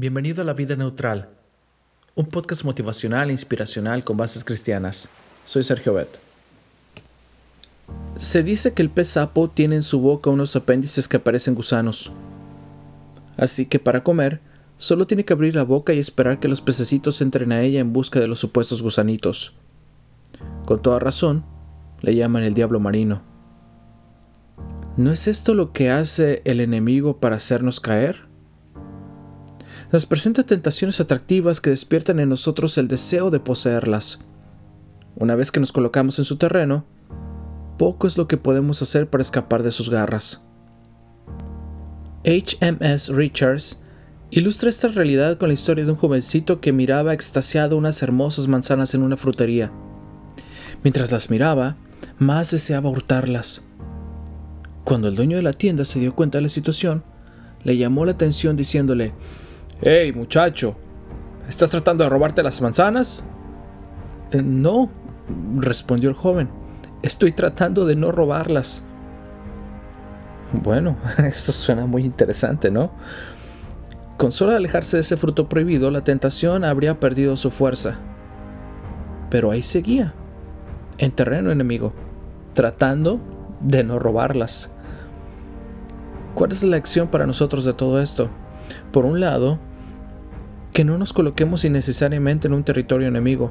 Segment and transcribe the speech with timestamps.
[0.00, 1.28] Bienvenido a La Vida Neutral,
[2.14, 5.08] un podcast motivacional e inspiracional con bases cristianas.
[5.44, 6.08] Soy Sergio Bet.
[8.16, 12.12] Se dice que el pez sapo tiene en su boca unos apéndices que parecen gusanos.
[13.36, 14.40] Así que para comer,
[14.76, 17.92] solo tiene que abrir la boca y esperar que los pececitos entren a ella en
[17.92, 19.56] busca de los supuestos gusanitos.
[20.64, 21.44] Con toda razón,
[22.02, 23.22] le llaman el diablo marino.
[24.96, 28.27] ¿No es esto lo que hace el enemigo para hacernos caer?
[29.92, 34.20] Nos presenta tentaciones atractivas que despiertan en nosotros el deseo de poseerlas.
[35.16, 36.84] Una vez que nos colocamos en su terreno,
[37.78, 40.44] poco es lo que podemos hacer para escapar de sus garras.
[42.24, 43.80] HMS Richards
[44.30, 48.94] ilustra esta realidad con la historia de un jovencito que miraba extasiado unas hermosas manzanas
[48.94, 49.72] en una frutería.
[50.82, 51.76] Mientras las miraba,
[52.18, 53.64] más deseaba hurtarlas.
[54.84, 57.02] Cuando el dueño de la tienda se dio cuenta de la situación,
[57.64, 59.12] le llamó la atención diciéndole,
[59.80, 60.74] Hey, muchacho,
[61.48, 63.22] ¿estás tratando de robarte las manzanas?
[64.32, 64.90] Eh, no,
[65.54, 66.48] respondió el joven,
[67.02, 68.82] estoy tratando de no robarlas.
[70.52, 72.90] Bueno, eso suena muy interesante, ¿no?
[74.16, 78.00] Con solo alejarse de ese fruto prohibido, la tentación habría perdido su fuerza.
[79.30, 80.12] Pero ahí seguía,
[80.98, 81.92] en terreno enemigo,
[82.52, 83.20] tratando
[83.60, 84.74] de no robarlas.
[86.34, 88.28] ¿Cuál es la lección para nosotros de todo esto?
[88.90, 89.60] Por un lado,
[90.72, 93.50] que no nos coloquemos innecesariamente en un territorio enemigo.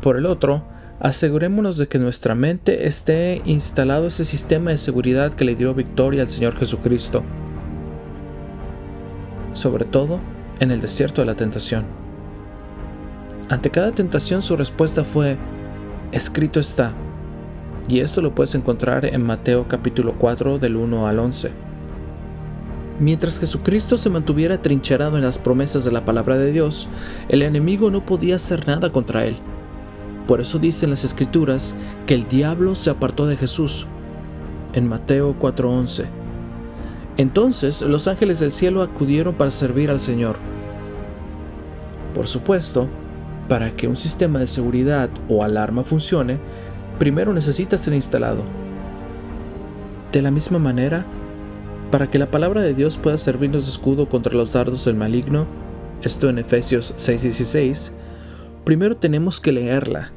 [0.00, 0.62] Por el otro,
[1.00, 5.74] asegurémonos de que en nuestra mente esté instalado ese sistema de seguridad que le dio
[5.74, 7.22] victoria al Señor Jesucristo.
[9.52, 10.20] Sobre todo
[10.60, 11.84] en el desierto de la tentación.
[13.48, 15.36] Ante cada tentación su respuesta fue,
[16.12, 16.92] escrito está.
[17.88, 21.73] Y esto lo puedes encontrar en Mateo capítulo 4 del 1 al 11.
[23.00, 26.88] Mientras Jesucristo se mantuviera trincherado en las promesas de la palabra de Dios,
[27.28, 29.36] el enemigo no podía hacer nada contra él.
[30.28, 31.74] Por eso dicen las escrituras
[32.06, 33.86] que el diablo se apartó de Jesús.
[34.74, 36.06] En Mateo 4:11.
[37.16, 40.36] Entonces los ángeles del cielo acudieron para servir al Señor.
[42.14, 42.88] Por supuesto,
[43.48, 46.38] para que un sistema de seguridad o alarma funcione,
[46.98, 48.42] primero necesita ser instalado.
[50.12, 51.04] De la misma manera,
[51.94, 55.46] para que la palabra de Dios pueda servirnos de escudo contra los dardos del maligno,
[56.02, 57.92] esto en Efesios 6:16,
[58.64, 60.10] primero tenemos que leerla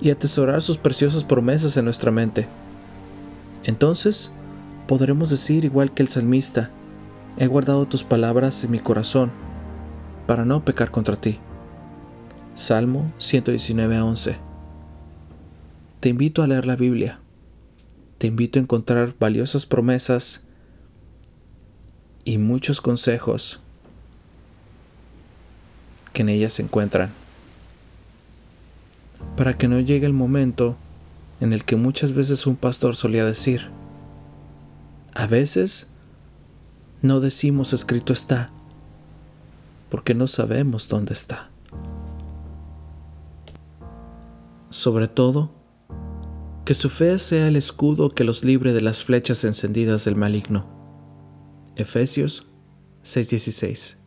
[0.00, 2.46] y atesorar sus preciosas promesas en nuestra mente.
[3.64, 4.32] Entonces,
[4.86, 6.70] podremos decir igual que el salmista,
[7.36, 9.32] he guardado tus palabras en mi corazón
[10.28, 11.40] para no pecar contra ti.
[12.54, 14.36] Salmo 119:11
[15.98, 17.18] Te invito a leer la Biblia.
[18.18, 20.44] Te invito a encontrar valiosas promesas
[22.28, 23.58] y muchos consejos
[26.12, 27.10] que en ella se encuentran
[29.34, 30.76] para que no llegue el momento
[31.40, 33.70] en el que muchas veces un pastor solía decir,
[35.14, 35.88] a veces
[37.00, 38.50] no decimos escrito está,
[39.88, 41.48] porque no sabemos dónde está.
[44.68, 45.50] Sobre todo,
[46.66, 50.77] que su fe sea el escudo que los libre de las flechas encendidas del maligno.
[51.78, 52.44] Efesios
[53.04, 53.98] 6:16.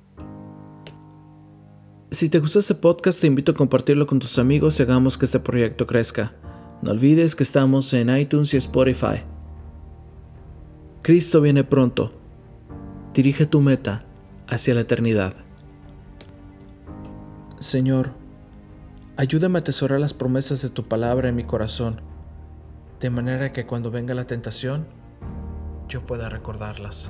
[2.12, 5.24] Si te gustó este podcast, te invito a compartirlo con tus amigos y hagamos que
[5.24, 6.34] este proyecto crezca.
[6.82, 9.24] No olvides que estamos en iTunes y Spotify.
[11.02, 12.12] Cristo viene pronto.
[13.14, 14.04] Dirige tu meta
[14.48, 15.34] hacia la eternidad.
[17.62, 18.12] Señor,
[19.16, 22.02] ayúdame a atesorar las promesas de tu palabra en mi corazón,
[23.00, 24.88] de manera que cuando venga la tentación,
[25.88, 27.10] yo pueda recordarlas.